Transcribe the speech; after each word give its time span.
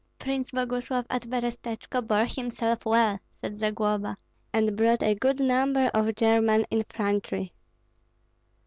"Prince 0.17 0.49
Boguslav 0.49 1.05
at 1.11 1.29
Berestechko 1.29 2.01
bore 2.01 2.25
himself 2.25 2.87
well," 2.87 3.19
said 3.39 3.59
Zagloba, 3.59 4.17
"and 4.51 4.75
brought 4.75 5.03
a 5.03 5.13
good 5.13 5.39
number 5.39 5.91
of 5.93 6.15
German 6.15 6.65
infantry." 6.71 7.53